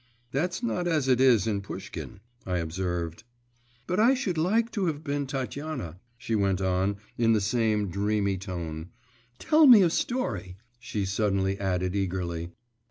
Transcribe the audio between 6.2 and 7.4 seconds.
went on, in the